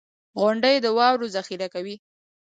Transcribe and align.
•غونډۍ 0.39 0.75
د 0.81 0.87
واورو 0.97 1.31
ذخېره 1.35 1.67
کوي. 1.73 1.95